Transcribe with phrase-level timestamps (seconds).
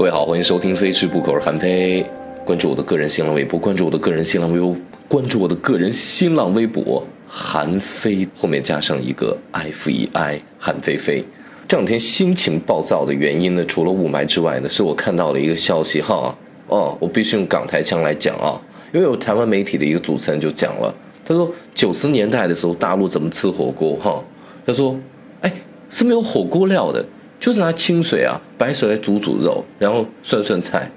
[0.00, 2.02] 各位好，欢迎收听《非吃不可》，韩非。
[2.42, 4.74] 关注我的个人新浪微博，关注我的个人新浪微博，
[5.06, 11.22] 关注我的个人新浪微博，韩非后面加上一个 F E I，韩非非。
[11.68, 16.34] 这两天心情暴躁的原因呢，除了雾霾之外呢，是我看到了一个消息哈，
[16.68, 18.58] 哦，我必须用港台腔来讲啊，
[18.94, 24.24] 因为有台湾媒体的一个主持人就讲了，他说九十年代的时候大陆怎么吃火锅哈，
[24.64, 24.96] 他说，
[25.42, 25.52] 哎，
[25.90, 27.04] 是没有火锅料的。
[27.40, 30.88] 就是拿清水啊、白水来煮煮肉，然后涮涮菜。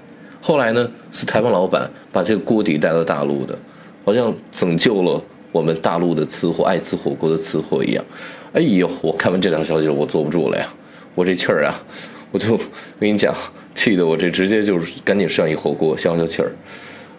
[0.42, 3.58] 后来呢，是台湾老板把这个锅底带到大陆的，
[4.04, 8.04] 好像拯救了我们大陆的吃货、爱吃火锅的吃货一样。
[8.52, 10.68] 哎呦，我看完这条消息，我坐不住了呀！
[11.14, 11.82] 我这气儿啊，
[12.30, 12.56] 我就
[13.00, 13.34] 跟你讲，
[13.74, 16.52] 气得我这直接就是赶紧涮一火锅消消气儿。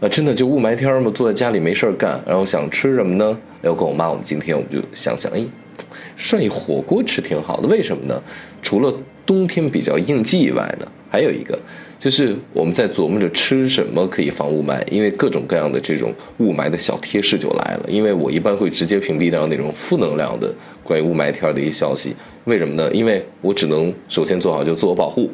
[0.01, 3.37] 啊，真的就雾霾天嘛，坐在家里没事儿干，然后想吃什么呢？
[3.63, 5.43] 要跟我妈，我们今天我们就想想，哎，
[6.15, 8.21] 涮一火锅吃挺好的，为什么呢？
[8.61, 8.93] 除了
[9.25, 11.57] 冬天比较应季以外呢，还有一个
[11.99, 17.85] 就是我们在琢磨着吃什么可以防雾霾，因为各种各样的这种雾霾的小贴士就来了。
[17.87, 22.91] 因为我一般会直接屏蔽掉那种负能量的关于雾霾天的一些消息，为什么呢？
[22.91, 25.31] 因为我只能首先做好就自我保护，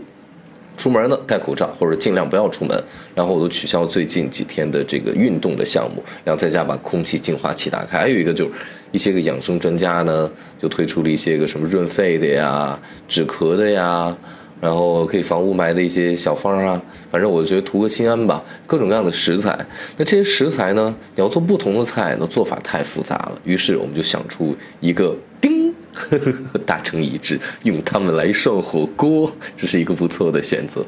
[0.78, 2.84] 出门呢戴口罩或者尽量不要出门，
[3.16, 8.00] 然后我都取消最近几天的这个运动的项目，然后在家把空气净化器打开。
[8.00, 8.52] 还有一个就是。
[8.92, 14.16] 一些个养生专家呢，就推出了一些个什么润肺的呀、止咳的呀，
[14.60, 16.82] 然后可以防雾霾的一些小方啊。
[17.10, 18.44] 反正我觉得图个心安吧。
[18.68, 19.58] 各种各样的食材，
[19.98, 23.42] 那这些食材呢，你要做不同的菜，那做法太复杂了。
[23.44, 30.86] 于是我们就想出一个，叮，呵呵呵达成一致，用它们来涮火锅，这是一个不错的选择。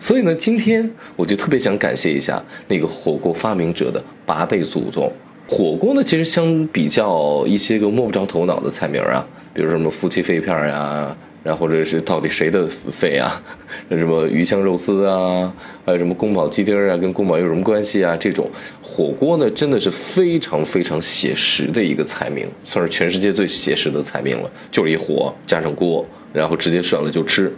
[0.00, 5.12] 所以呢，今天我就特别想感谢一下那个火锅发明者的八辈祖宗。
[5.48, 13.42] 火锅呢，其实相比较一些个摸不着头脑的菜名啊，比如什么夫妻肺片呀，然后或者是到底谁的肺啊，
[13.88, 15.52] 那 什么鱼香肉丝啊，
[15.84, 18.16] 还有什么宫保鸡丁啊，跟宫保有什么关系啊？
[18.16, 18.48] 这种
[18.80, 27.52] 火锅呢，真的是非常非常写实的一个菜名，算是全世界最写实的菜名了，就是一火加上锅，然后直接涮了就吃。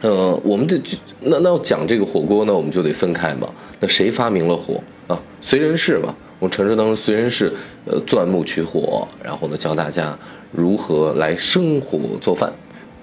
[0.00, 0.80] 呃，我们的
[1.20, 3.46] 那那要讲这个火锅呢，我们就得分开嘛。
[3.78, 5.20] 那谁发明了火啊？
[5.44, 6.12] 燧人氏嘛。
[6.40, 7.52] 我们传说当中，虽然是
[7.84, 10.18] 呃钻木取火，然后呢教大家
[10.50, 12.50] 如何来生火做饭。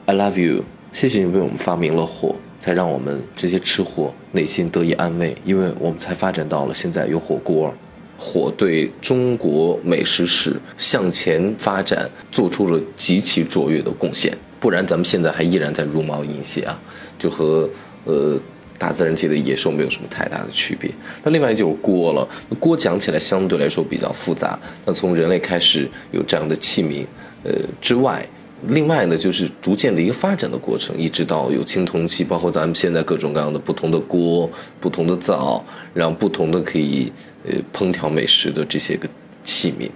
[0.05, 7.71] I love you，谢谢你为我们发明了火，才让我们这些吃货内心得以安慰，因为我们才发展到了现在有火锅。
[8.17, 16.79] 火对中国美食史向前发展做出了极其卓越的贡献，不然咱们现在还依然在茹毛饮血啊，
[17.19, 17.69] 就和
[18.05, 18.35] 呃。
[18.77, 20.89] 大自然界的野兽没有什么太大的区别。
[21.23, 22.27] 那另外就是锅了，
[22.59, 24.57] 锅讲起来相对来说比较复杂。
[24.85, 27.05] 那从人类开始有这样的器皿，
[27.43, 27.51] 呃
[27.81, 28.25] 之外，
[28.67, 34.49] 另外呢就是逐渐的一个发展的过程，一直到有青铜器，包括咱们现在各种各样的不同的锅、
[34.79, 37.11] 不同的灶，让不同的可以
[37.45, 39.07] 呃烹调美食的这些个
[39.43, 39.89] 器皿。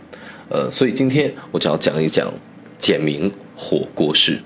[0.49, 2.33] 呃，所以今天我就要讲一讲
[2.77, 4.39] 简明火锅式。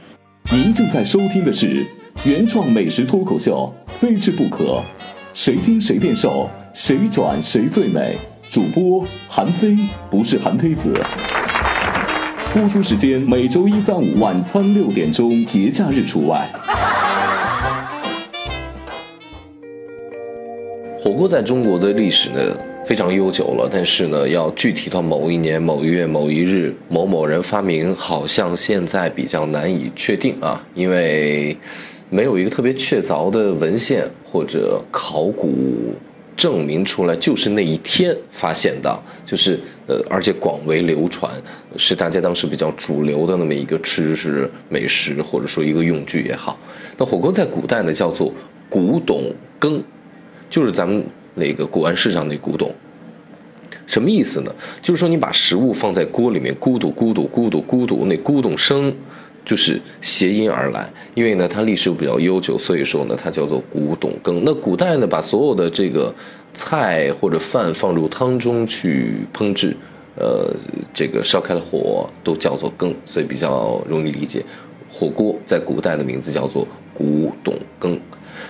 [0.51, 1.85] 您正在收听的是。
[2.23, 4.81] 原创美食脱口秀，非吃不可。
[5.33, 8.15] 谁听谁变瘦，谁转谁最美。
[8.49, 9.77] 主播韩非，
[10.09, 10.91] 不是韩非子。
[12.51, 16.49] 播出时间每周一、三、五晚餐六点钟，节假日除外。
[20.99, 31.55] 火锅在中国的历史呢非常悠久了，但是呢，要具体到某一年某月某一日某某人发明，好像现在比较难以确定啊，因为。
[32.09, 35.93] 没有一个特别确凿的文献或者考古
[36.37, 41.31] 证明出来，就是那一天发现的，就是呃，而且广为流传，
[41.77, 46.59] 是大家当时比较主流的那么一个吃食美食，或者说一个用具也好。
[46.97, 48.33] 那火锅在古代呢叫做
[48.69, 49.81] 古董羹，
[50.49, 52.69] 就是咱们那个古玩市场那古董，
[53.87, 54.53] 什么意思呢？
[54.81, 58.93] 就是说你把食物放在锅里面，咕嘟咕嘟咕嘟咕嘟，那咕咚声。
[59.45, 64.41] 就是谐音而来，因为呢，它历史比较悠久，所以说呢，它叫做古董羹。
[64.43, 66.13] 那古代呢，把所有的这个
[66.53, 69.77] 菜或者饭放入汤中去烹制，
[70.15, 70.51] 呃，
[70.93, 74.43] 这个烧开了火都叫做羹，所以比较容易理解。
[74.91, 77.99] 火锅在古代的名字叫做古董羹。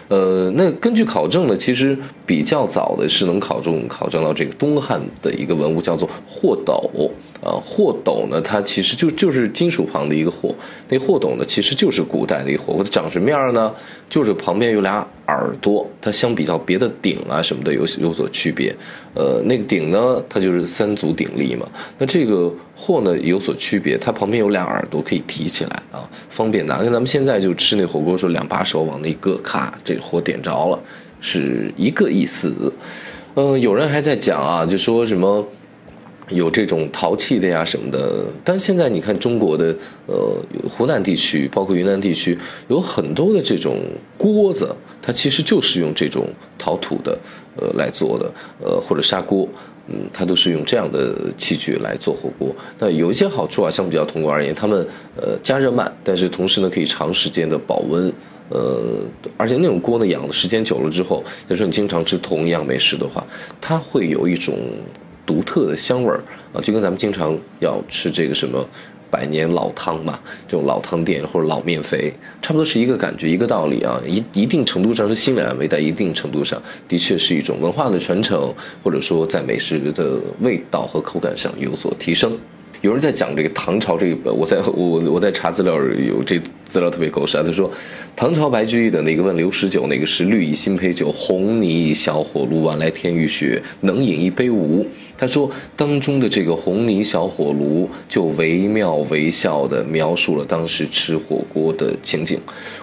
[0.07, 7.11] 呃，那根据考证呢，其实比较早的是能考中考证到这个东汉的一个文物，叫做货斗。
[7.43, 10.55] 啊，货斗呢，它其实就就是金属旁的一个货，
[10.89, 12.73] 那货斗呢，其实就是古代的一个货。
[12.77, 13.71] 它长什么样呢？
[14.09, 18.75] 就是旁边有俩耳朵，它相比较别的鼎啊什么的有有所区别。
[19.13, 21.67] 呃，那个鼎呢，它就是三足鼎立嘛。
[21.97, 26.77] 那这个货呢有所区别，它旁边有俩耳朵可以提起来啊，方便拿。
[26.79, 30.79] 跟咱们现在就吃那火锅时候，两把手往那一搁，咔，这火点着了，
[31.21, 32.71] 是一个意思。
[33.35, 35.45] 嗯，有人还在讲啊，就说什么。
[36.29, 39.75] 有这种陶器的呀什么的，但现在你看中国的
[40.07, 40.35] 呃
[40.67, 42.37] 湖南地区，包括云南地区，
[42.67, 43.77] 有很多的这种
[44.17, 46.27] 锅子，它其实就是用这种
[46.57, 47.15] 陶土的
[47.55, 49.47] 呃来做的，呃或者砂锅，
[49.87, 52.55] 嗯，它都是用这样的器具来做火锅。
[52.79, 54.79] 那有一些好处啊，相比较铜锅而言，它们
[55.15, 58.11] 呃加热慢，但是同时呢可以长时间的保温，
[58.49, 59.03] 呃，
[59.37, 63.23] 而且那种锅呢养的时间久了之后，就说你经常吃同一样美食的话，
[63.61, 64.57] 它会有一种。
[65.25, 66.23] 独特的香味儿
[66.53, 68.65] 啊，就跟咱们经常要吃这个什么
[69.09, 74.01] 百年老汤嘛，这种老汤店或者老面肥，差不多是一个感觉，一个道理啊。
[74.05, 82.37] 一一定程度上是心理安慰，在一定程度上的确是一种文化的传承，或者说在美食的味道和口感上有所提升。
[82.85, 85.73] 有人在讲这个唐朝这个，我在我我在查资料，
[86.07, 87.43] 有这资料特别狗屎啊。
[87.43, 87.69] 他说，
[88.15, 94.85] 唐朝白居易的那个问刘十九那个是绿蚁新醅酒，红泥小火炉，晚来天欲雪，能饮一杯无？
[95.17, 102.39] 他说当中的这个红泥小火炉，就惟妙惟肖的描述了当时吃火锅的情景。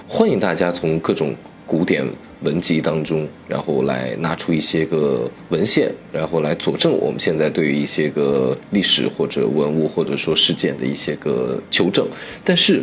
[0.09, 1.33] 欢迎大家从各种
[1.73, 2.07] 古典。
[2.45, 12.05] 文集当中，然后来拿出一些个文献，然后来佐证我们现在对于一些个历史或者文物或者说事件的一些个求证。
[12.43, 12.83] 但是，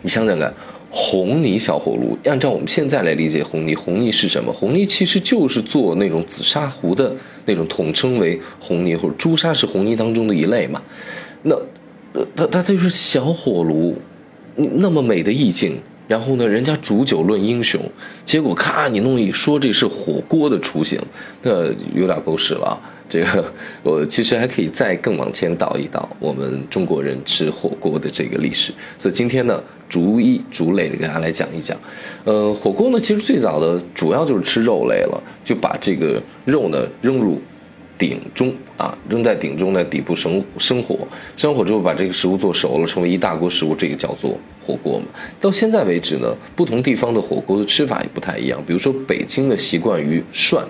[0.00, 0.54] 你想想看，
[0.92, 4.52] 红泥小火炉，按照我们现在来理解红泥，红泥是什么？
[4.52, 7.12] 红泥其实就是做那种紫砂壶的
[7.46, 10.80] 那种，统称为红泥或者朱砂是红泥当中的一类嘛。
[11.42, 11.56] 那，
[12.12, 13.96] 呃，它它就是小火炉，
[14.54, 15.80] 那么美的意境。
[16.08, 17.80] 然后呢，人家煮酒论英雄，
[18.24, 21.00] 结果咔，你弄一说这是火锅的雏形，
[21.42, 22.78] 那有点狗屎了。
[23.08, 23.44] 这个
[23.82, 28.72] 我其实还可以再更往前倒一倒，我们中国人吃火锅的这个历史。
[28.98, 31.76] 所以今天呢，逐一逐类的给大家来讲一讲。
[32.24, 37.40] 呃，火锅呢，其实最早的主要就是吃肉类了，就把这个肉呢扔入。
[37.98, 40.98] 鼎中啊，扔在鼎中呢，底部生生火，
[41.36, 45.06] 生火之后把这个食物做熟了，成为一大锅食物，这个叫做火锅嘛。
[45.40, 48.62] 到现在为止呢，不同地方的火锅的吃法也不太一样。
[48.66, 50.64] 比如说北京的习惯于涮，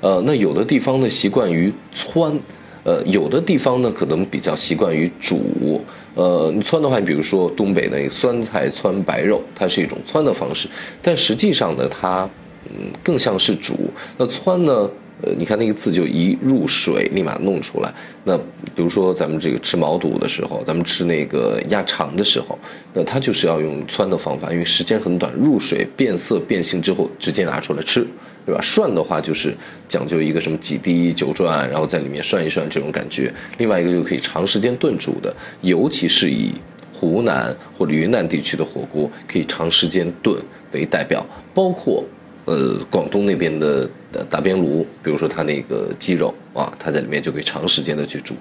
[0.00, 2.38] 呃，那有的地方呢习惯于汆，
[2.84, 5.80] 呃，有的地方呢可能比较习惯于煮。
[6.14, 10.68] 呃，你汆的话，你比如说东北那酸菜汆白肉，它是一种汆的方式，
[11.00, 12.28] 但实际上呢，它
[12.66, 13.74] 嗯更像是煮。
[14.16, 14.90] 那汆呢？
[15.20, 17.92] 呃，你看那个字就一入水立马弄出来。
[18.22, 18.38] 那
[18.74, 22.56] 比如说咱们这个吃毛肚的时候，咱们吃那个鸭肠的时候，
[22.92, 28.06] 那它就是要用汆的方法，因为时间很短，入水变色变性之后直接拿出来吃，
[28.46, 28.60] 对吧？
[28.62, 29.52] 涮的话就是
[29.88, 33.32] 讲究一个什么几滴酒转，然后在里面涮一涮这种感觉。
[33.58, 36.52] 另外一个就可以长时间炖煮的，尤其是以
[36.92, 40.40] 湖南或者云南地区的火锅可以长时间炖
[40.70, 42.04] 为代表，包括。
[42.48, 43.86] 呃，广东那边的
[44.30, 48.34] 打边炉，比如说它那个鸡肉啊，它在里面就可以长时间的去煮。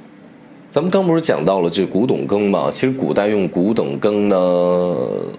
[0.72, 2.72] 咱们刚不是讲到了这古董羹嘛？
[2.72, 4.38] 其实古代用古董羹呢，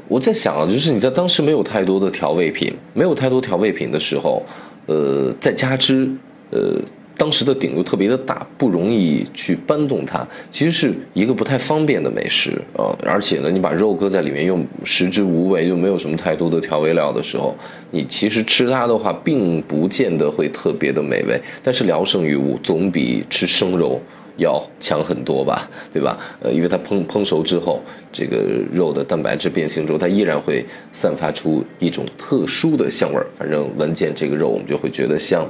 [0.07, 4.43] 我在想啊，就是你在当时没有太多的调味品，没有太多调味品的时候，
[4.87, 6.07] 呃，再加之
[6.51, 6.77] 呃。
[7.19, 12.97] 当时的鼎又特别的大，不容易去搬动它，其实是一个不太方便的美食啊。
[13.05, 17.55] 而且呢，你把肉搁在里面，又食之无味，又没有什么太多的调味料的时候，
[17.91, 21.39] 你其实吃它的话，并不见得会特别的美味。
[21.63, 24.01] 但是聊胜于无，总比吃生肉。
[24.39, 26.19] 要强很多吧，对吧？
[26.41, 28.39] 呃，因为它烹烹熟之后，这个
[28.73, 33.27] 肉的蛋白质变形之后，它依然会散发出一种特殊的香味儿。
[33.37, 35.47] 反正闻见这个肉，我们就会觉得香。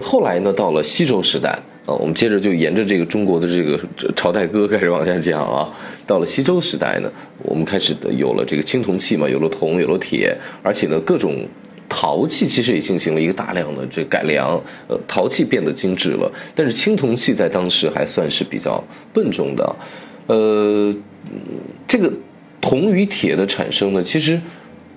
[0.00, 1.50] 后来呢，到了西周时代
[1.86, 3.80] 啊，我们接着就沿着这个中国的这个
[4.14, 5.72] 朝代歌开始往下讲啊。
[6.06, 7.10] 到了西周时代呢，
[7.44, 11.46] 我们开始有了这个青铜器嘛，有了铜，有了铁，而且呢，各种。
[11.94, 14.58] 陶器其实也进行了一个大量的这改良，
[14.88, 18.82] 呃，陶器变得精致了，但是青铜器在当时还算是比较
[19.12, 19.76] 笨重的，
[20.26, 20.90] 呃，
[21.86, 22.10] 这个
[22.62, 24.40] 铜与铁的产生呢，其实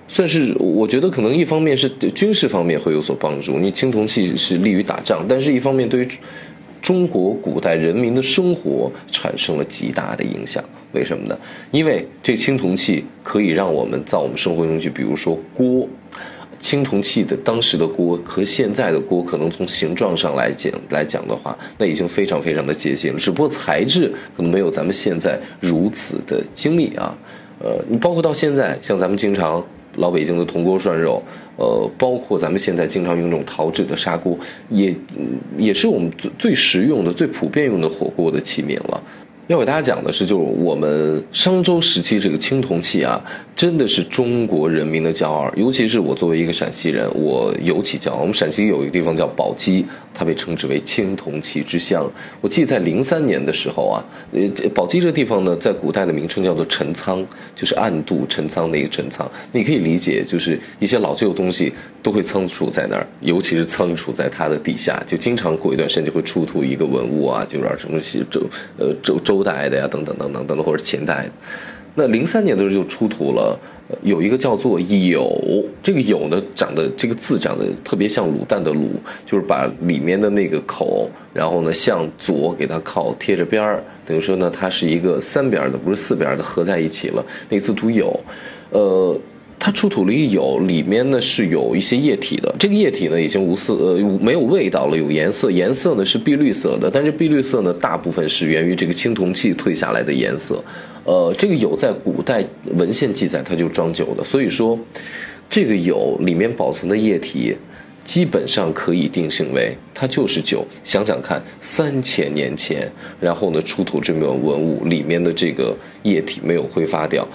[0.08, 6.08] 算是我觉得可能一方面是军事方面会有所帮助，你青铜器是利于打仗，但是一方面对于
[6.80, 11.38] 中国古代人民的生活产生了极大的影响，为什么呢？
[11.70, 15.86] 因为这青铜器可以让我们在我们生活中去，比如说锅。
[16.66, 23.18] 青铜器的当时的锅和现在的锅，可能从形状上来讲来讲的话，那已经非常非常的接近了。
[23.20, 27.16] 只不过材质可能没有咱们现在如此的精密啊。
[27.60, 31.22] 呃，你包括到现在，像咱们经常老北京的铜锅涮肉，
[31.54, 34.36] 呃，包括咱们现在经常用这种陶制的砂锅，
[34.68, 34.92] 也
[35.56, 39.00] 也是我们最最实用的、最普遍用的火锅的器皿了。
[39.46, 43.22] 要给大家讲的是，就是我们商周时期这个青铜器啊，
[43.56, 45.50] 真的是中国人民的骄傲。
[45.56, 48.18] 尤其是我作为一个陕西人，我尤其骄傲。
[48.18, 52.06] 我们陕西有一个地方叫宝鸡，它被称之为青铜器之乡。
[52.42, 59.26] 我记得在零三年的时候啊，呃，宝鸡这个地方呢，在古代的名称叫做陈仓，就是暗度陈仓的一个陈仓。
[59.52, 61.72] 你可以理解，就是一些老旧东西
[62.02, 68.42] 都会仓储在那儿，尤其是仓储在它的底下，就经常过一段时间就会出土一个文物啊，就是什么西周
[68.76, 69.42] 呃周周。
[69.46, 71.30] 代的呀，等等等等等等，或者前代的。
[71.96, 73.58] 那零三年的时候就出土了，
[74.02, 75.18] 有一个叫做“酉”，
[75.82, 78.88] 这个“酉”呢，长得这个字长得特别像卤蛋的“卤”，
[79.26, 87.24] 就是把里面的那个口，然后呢向左给它靠贴着边儿，等于说呢它是一个三边的，不是四边的，合在一起了。
[87.48, 88.20] 那个字读“有”，
[88.70, 89.18] 呃。
[89.66, 92.54] 它出土了一有，里面呢是有一些液体的。
[92.56, 96.88] 这个液体呢已经无色呃没有味道了，有颜色，颜色呢是碧绿色的。
[96.88, 100.62] 但是碧绿色呢大部分是源于这个青铜器褪下来的颜色。
[101.02, 102.44] 呃，这个有在古代
[102.76, 104.78] 文献记载它就装酒的，所以说
[105.50, 107.56] 这个有里面保存的液体
[108.04, 110.64] 基本上可以定性为它就是酒。
[110.84, 112.88] 想想看，三千年前，
[113.20, 117.26] 然后呢出土这么文物，里面的这个液体没有挥发掉。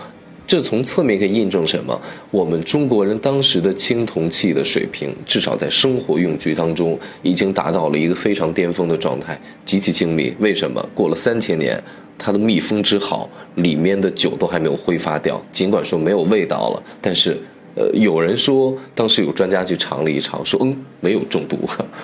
[0.51, 1.97] 这从侧面可以印证什么？
[2.29, 10.35] 我们中国人当时的青铜器的水平，至少在生活用具当中，已经达到了一个非常巅峰的状态，极其精密。
[10.39, 10.85] 为什么？
[10.93, 11.81] 过了三千年，
[12.17, 17.37] 它的密封之好，里面的酒都还没有挥发掉，尽管说没有味道了，但是。
[17.75, 21.57] 呃，有人说，当时有专家去尝了一尝，说嗯，没有中毒，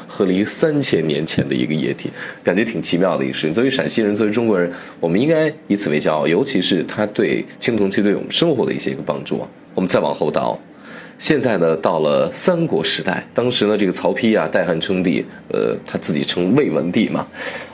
[0.07, 2.09] 喝了一三千年前的一个液体，
[2.43, 3.51] 感觉挺奇妙的一事。
[3.51, 9.47] 作为陕西人，作为中国人，我们应该以此为骄傲，尤其是它对青铜器对我们生活的一些一个帮助啊。
[9.75, 10.57] 我们再往后倒，
[11.19, 17.27] 现在呢，到了三国时代，当时呢，这个曹丕啊，代汉称帝，呃，他自己称魏文帝嘛，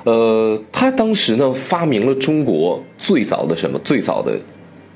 [0.04, 3.78] 呃，他当时呢，发明了中国最早的什么？
[3.84, 4.36] 最早的，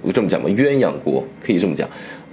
[0.01, 1.87] 我这么讲吧，鸳鸯锅，可以这么讲。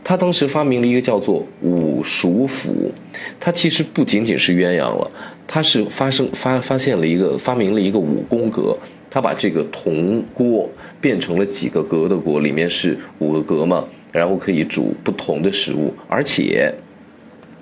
[0.05, 2.93] 他当时发明了一个叫做五蜀府，
[3.41, 5.11] 他其实不仅仅是鸳鸯了，
[5.47, 8.77] 他是发生发发现了一个发明了一个五宫格，
[9.11, 10.69] 他把这个铜锅
[11.01, 13.83] 变成了几个格的锅，里面是五个格嘛，
[14.13, 16.71] 然后可以煮不同的食物，而且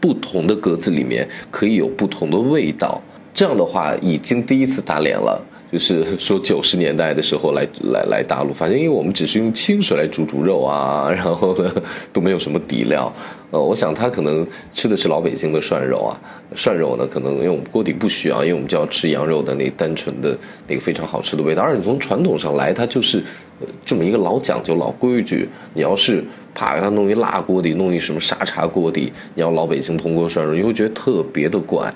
[0.00, 3.00] 不同的格子里面可以有不同的味道，
[3.32, 5.40] 这样的话已经第一次打脸了。
[5.72, 11.72] 就是说九十年代的时候来来来大陆，反正因为我们只是用清水来煮煮肉啊， 然后呢
[12.12, 13.10] 都没有什么底料，
[13.50, 16.12] 呃，我想他可能吃的是老北京的涮肉啊，
[16.54, 20.36] 涮肉呢可能因为我们锅底不需要，因为我们就要吃羊肉的那单纯的
[20.68, 23.24] 那个非常好吃的味道，而且从传统上来，它就是
[23.86, 25.48] 这么一个老讲究、老规矩。
[25.72, 26.22] 你要是
[26.54, 31.90] 啪给它弄一辣锅底，弄一什么沙茶锅底，你要老北京铜锅涮肉，你会觉得特别的怪。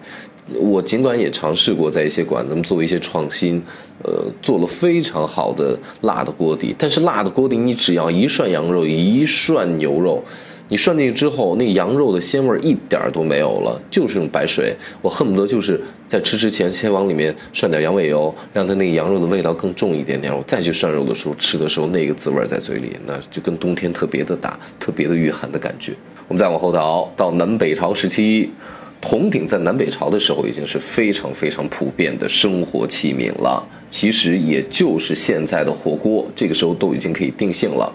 [0.55, 3.61] 我尽管也尝试过在一些馆子们做一些创新，
[4.05, 10.23] 呃，做了非常好的辣的锅底，但是辣的锅底你只要一涮羊肉，一涮牛肉，
[10.69, 14.73] 你涮进去之后，那羊肉的鲜味一点儿都没有了，就是用白水。
[15.03, 25.93] 我恨不得就是在吃之前先往里面涮点羊尾油，让它那个羊肉的味道更重一点点，我再去涮肉的时候吃的时候，那个滋味在嘴里，那就跟冬天特别的大，特别的御寒的感觉。
[26.29, 28.53] 我们再往后倒，到南北朝时期。
[29.01, 37.93] 铜鼎在南北朝的时候已经是非常非常普遍的生活器皿了，其实也就是现在的火锅，这个时候都已经可以定性了。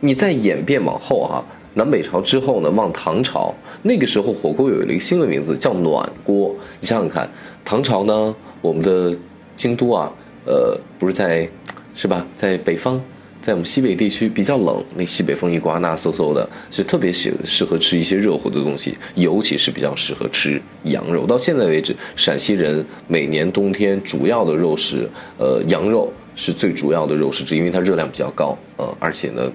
[0.00, 1.42] 你再演变往后哈，
[1.74, 6.54] 南北朝之后呢，往唐朝，那个时候火锅有了一个新的名字叫暖锅。
[6.80, 7.30] 你想想看，
[7.64, 9.16] 唐朝呢，我们的
[9.56, 10.12] 京都啊，
[10.44, 11.48] 呃，不是在，
[11.94, 13.00] 是吧，在北方。
[13.42, 21.26] 在我们西北地区比较冷，那西北风一刮，那嗖嗖的，就特别喜适合吃一些热乎的东西，尤其是比较适合吃羊肉。
[21.26, 29.50] 到现在为止，陕西人每年冬天主要的肉食，呃，羊肉是最主要的肉食之一，因为它热量比较高，呃，而且呢，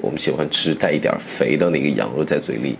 [0.00, 2.76] 我们喜欢吃带一点肥的那个羊肉在嘴里。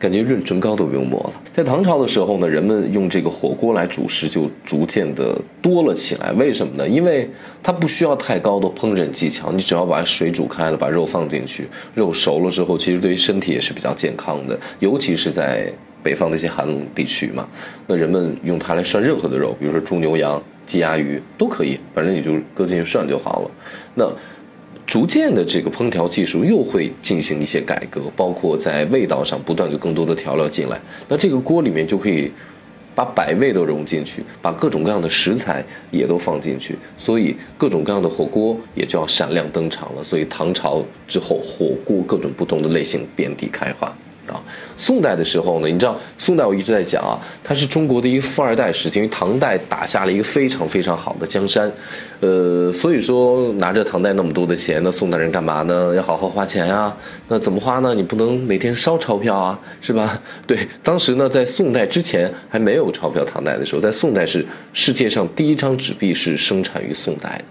[0.00, 1.32] 感觉润唇膏都不用抹了。
[1.52, 6.32] 在唐朝的时候呢，人们用这个火锅来煮食就逐渐的多了起来。
[6.32, 6.88] 为什么呢？
[6.88, 7.28] 因为
[7.62, 14.58] 它不需要太高的烹饪技巧，你只要把水煮开了，把肉放进去，肉熟了之后，其实对于身体也是比较健康的。
[14.78, 15.70] 尤其是在
[16.02, 17.46] 北方的一些寒冷地区嘛，
[17.86, 23.50] 那人们用它来涮任何的肉，比如说猪、牛、羊、鸡、鸭、鱼都可以，反正你就搁进去涮就好了。
[23.94, 24.10] 那。
[24.90, 30.80] 逐渐的，这个烹调技术又会进行一些改革，包括在味道上不断的更多的调料进来。
[31.08, 32.28] 那这个锅里面就可以
[32.92, 40.02] 把百味都融进去，把各种各样的食材也都放进去，所以各种各样的火锅也就要闪亮登场了。
[40.02, 43.96] 所以唐朝之后，火锅各种不同的类型遍地开花。
[44.76, 51.70] 宋代的时候呢，你知道宋代我一直在讲啊，它是中国的一个富二代时期，因为唐代打下了一个非常非常好的江山，
[52.20, 55.94] 呃，所以说拿着唐代那么多的钱，那宋代人干嘛呢？
[55.94, 56.94] 要好好花钱呀。
[57.28, 57.94] 那怎么花呢？
[57.94, 60.20] 你不能每天烧钞票啊，是吧？
[60.46, 67.44] 对，当时呢，在宋代之前还没有钞票，唐代的时候，在宋代是世界上第一张纸币是生产于宋代的。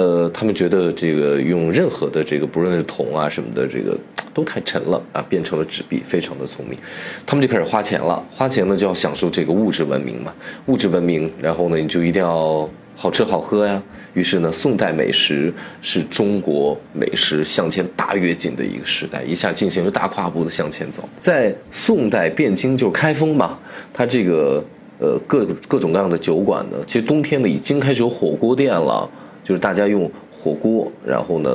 [0.00, 3.96] 呃，他们觉得这个用任何的这个，不论是铜啊什么的，这个
[4.34, 6.76] 都太沉了啊，变成了纸币，非常的聪明。
[7.24, 10.34] 他们就开始花钱了，花钱呢就要享受这个物质文明嘛，
[10.66, 13.80] 物质文明，然后呢你就一定要好吃好喝呀。
[14.12, 21.08] 于是呢，宋代美食是中国美食向前大跃进的一个时代，一下进行了大跨步的向前走。
[21.20, 23.58] 在宋代汴京就是开封嘛，
[23.92, 24.62] 它这个
[24.98, 29.08] 呃各各种各样的酒馆呢，其实冬天呢已经开始有火锅店了。
[29.46, 30.10] 就是大家用
[30.44, 31.50] 火锅，然后呢，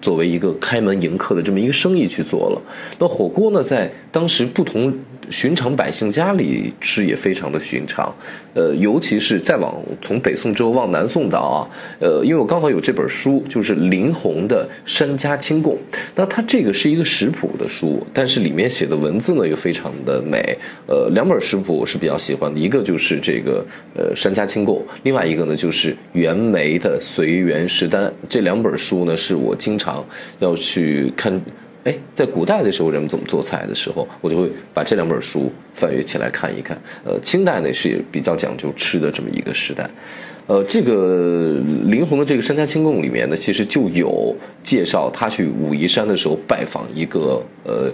[0.00, 2.62] 作为一个开门迎客的这么一个生意去做了。
[3.00, 4.94] 那火锅呢，在当时不同。
[5.30, 8.14] 寻常百姓家里吃也非常的寻常，
[8.54, 11.66] 呃，尤其是再往从北宋之后往南宋的啊，
[12.00, 15.74] 呃，因为我刚好有这本书，就是林洪的《山家清供》，
[16.14, 20.56] 那它这个是一个食谱的书，但是里面写的文字呢又非常的美，
[20.86, 23.64] 呃，两本食谱我是比较喜欢的，一个就是这个
[23.94, 30.04] 呃《山家清供》，另外一个呢就是袁枚的《随园食单》，这两本书呢是我经常
[30.38, 31.40] 要去看。
[31.86, 36.76] 哎，在古代的时候，人们怎么做菜的时候，我就会把这两本书翻阅起来看一看。
[37.04, 39.88] 呃，清代呢是比较讲究吃的这么一个时代，
[40.48, 47.88] 呃，这个林洪的这个《山家清供》里面呢，其实就有介绍他去武夷山的时候拜访一个呃。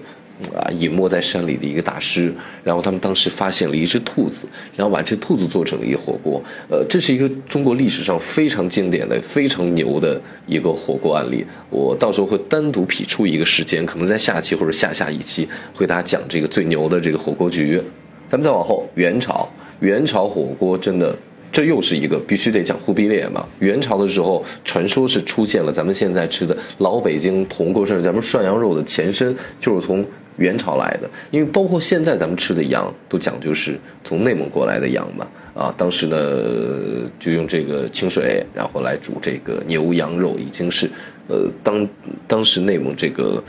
[0.54, 2.32] 啊，隐没在山里的一个大师，
[2.62, 4.46] 然后他们当时发现了一只兔子，
[4.76, 6.42] 然后把这兔子做成了一火锅。
[6.68, 11.44] 呃，这是一个中国历史上非常经典的、非常牛的一个火锅案例。
[11.70, 17.80] 我到时候会单独辟出一个时间，可能在下期或者下下一期，会大家讲这个最牛的这个火锅局。
[18.28, 19.48] 咱们再往后，元朝，
[19.80, 21.14] 元朝火锅真的，
[21.52, 23.46] 这又是一个必须得讲忽必烈嘛。
[23.58, 30.04] 元朝的时候，传说是出现了咱们现在吃的老北京铜锅涮，咱们涮羊肉的前身就是从。
[30.36, 40.90] 元朝来的，因为包括现在咱们吃的羊都讲究是从内蒙过来的羊嘛，啊，当时呢就用这个清水，然后来煮这个牛羊肉，已经是，
[41.28, 41.88] 呃，当
[42.26, 43.42] 当时内蒙这个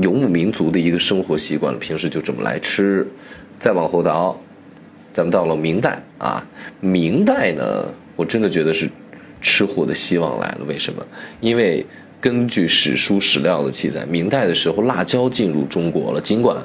[0.00, 3.06] 游牧民族的一个生活习惯了，平时就这么来吃。
[3.58, 4.40] 再往后倒，
[5.12, 6.46] 咱们到了明代啊，
[6.80, 8.88] 明代呢，我真的觉得是
[9.40, 11.04] 吃货的希望来了，为什么？
[11.40, 11.84] 因为。
[12.22, 16.20] 根据史书史料的记载，明代的时候，辣椒进入中国了。
[16.20, 16.56] 尽管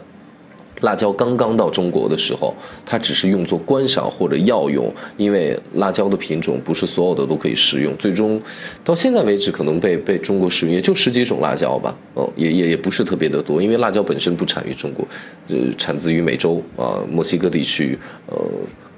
[0.82, 7.98] 辣椒刚刚到中国的时候，它只是用作观赏或者药用，因为辣椒的品种不是所有的都可以食用。
[7.98, 8.40] 最终
[8.84, 11.98] 到现在为止，可能被被中国食用也就十几种辣椒吧。
[12.14, 15.08] 哦，也也也不是特别的多，因为辣椒本身不产于中国，
[15.48, 18.38] 呃，产自于美洲啊，墨西哥地区，呃。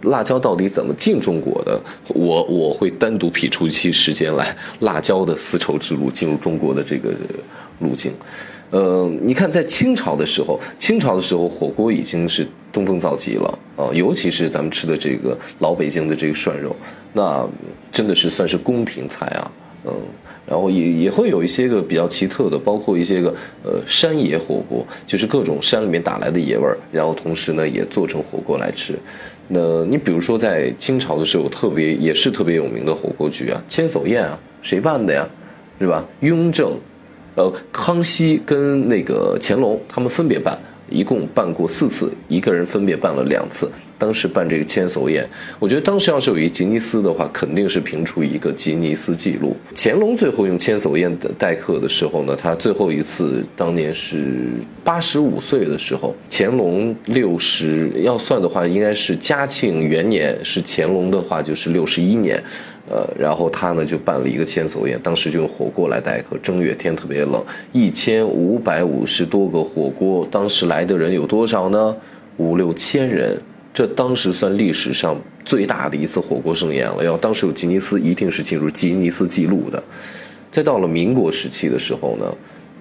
[0.03, 1.79] 辣椒到底怎么进中国的？
[2.07, 7.11] 我我会单独辟出一期时间来，辣椒的丝绸之路进入中国的这个
[7.79, 8.11] 路径。
[8.71, 16.75] 呃，你看，在清朝的时候，清朝的时候火锅已经是登峰造极了啊，尤其是咱们吃的这个老北京的这个涮肉，
[17.13, 17.47] 那
[17.91, 19.51] 真的是算是宫廷菜啊。
[19.85, 19.93] 嗯，
[20.45, 23.33] 然后也也会有一些个比较奇特的，包括一些个
[23.63, 28.93] 呃山野火锅，就是各种山里面打来的野味儿，然后同时呢也做成火锅来吃。
[29.51, 35.27] 那你比如说，在清朝的时候，特别也是特别有名的火锅局啊，千叟宴啊，谁办的呀？
[35.79, 36.05] 是吧？
[36.19, 36.77] 雍正，
[37.35, 40.57] 呃，康熙跟那个乾隆他们分别办。
[40.89, 43.69] 一共办过四次，一个人分别办了两次。
[43.97, 45.27] 当时办这个千叟宴，
[45.59, 49.53] 我觉得当时要是有一吉尼斯的话，肯定是评出一个吉尼斯纪录。
[49.75, 54.45] 乾隆最后用千叟宴的待客的时候呢，他最后一次当年是
[54.85, 62.41] 八十五岁的时候，乾隆六十要算的话，应该是嘉庆元年，是乾隆的话就是六十一年。
[62.89, 66.35] 呃，然后他呢就办了一个千叟宴，当时就用火锅来待客。
[66.41, 67.39] 正月天特别冷，
[67.71, 71.95] 一千五百五十多个火锅，当时来的人有多少呢？
[72.37, 73.39] 五六千人，
[73.71, 77.03] 这当时算历史上最大的一次火锅盛宴了。
[77.03, 79.83] 要当时有吉尼斯，一定是进入吉尼斯纪录的。
[80.51, 82.25] 再到了民国时期的时候呢，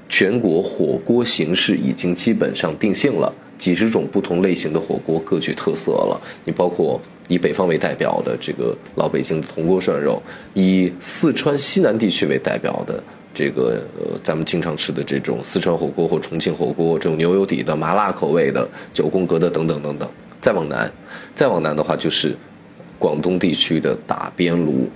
[0.08, 6.18] 全国火锅形式已经基本上定性了，几十种不同类型的火锅各具特色了。
[6.46, 6.98] 你包括。
[7.28, 10.20] 以北方为代表的这个老北京的铜锅涮肉，
[10.54, 20.08] 以四川西南地区为代表的这个呃咱们经常吃的这种四川火锅或重庆火锅，这种牛油底的麻辣口味的九宫格的等等等等。
[20.40, 20.90] 再往南，
[21.34, 22.34] 再往南的话就是
[22.98, 24.88] 广东地区的打边炉。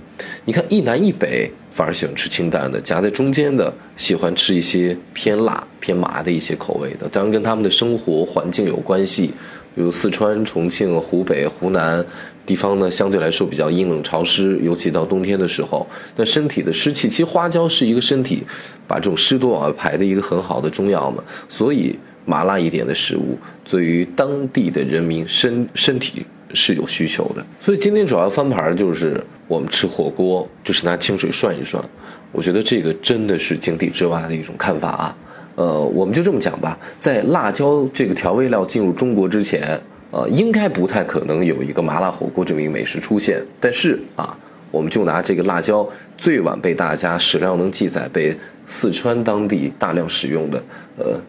[0.45, 7.09] 你看一南一北，反而喜欢吃清淡的；夹在中间的喜欢吃一些偏辣、偏麻的一些口味的。
[7.09, 9.33] 当然跟他们的生活环境有关系，
[9.75, 12.03] 比如四川、重庆、湖北、湖南
[12.45, 18.43] 地方呢，相对来说比较阴冷潮湿，尤其到冬天的时候，那身体的湿气，其实花椒是一个身体
[18.87, 23.37] 把这种湿度往外排的一个很好的中药嘛，所以麻辣一点的食物，
[23.69, 26.25] 对于当地的人民身身体。
[26.55, 31.83] 是有需求的，所以今天主要翻盘就是我们吃火锅，就是拿清水涮一涮。
[32.31, 35.17] 我觉得这个真的是井底之蛙的一种看法啊。
[35.55, 39.79] 呃，我们就这么讲吧，在辣椒这个调味料进入中国之前，
[40.11, 43.43] 呃，应该不太可能有一个麻辣火锅这么一个美食出现。
[43.59, 44.37] 但是啊，
[44.71, 45.87] 我们就拿这个辣椒
[46.17, 50.63] 最晚被大家史料能记载被四川当地大量使用的，
[50.97, 51.19] 呃。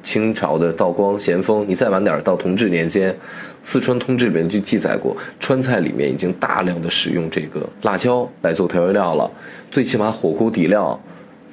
[0.00, 3.14] 清朝的道光、咸丰，你再晚点到同治年间，
[3.62, 9.30] 四川通志里面就记载过，川菜里面已经大量的使用这个辣椒来做调味料了。
[9.70, 10.98] 最起码火锅底料，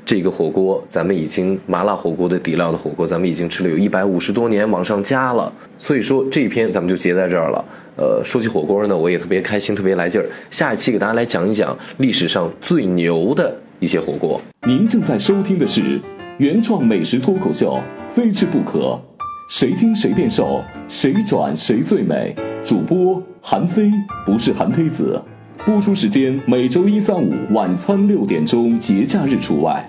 [0.06, 5.52] 这个火锅咱们已经麻辣火锅的底料的火锅，咱们已经吃了有一百五十多年往上加了。
[5.80, 7.66] 所以说这一篇咱们就结在这儿了。
[7.98, 10.26] 呃，说起火锅呢，我也特别开心，特别来劲儿。
[10.52, 14.40] 下一期给大家来讲一讲历史上最牛的一些火锅。
[14.68, 16.00] 您正在收听的是
[16.38, 17.80] 原创美食脱口秀。
[18.10, 18.98] 非吃不可，
[19.50, 22.34] 谁听谁变瘦，谁转谁最美。
[22.64, 23.92] 主播韩非
[24.26, 25.22] 不是韩非子，
[25.64, 29.84] 播出时间每周一、三、五晚餐六点钟，节假日除外。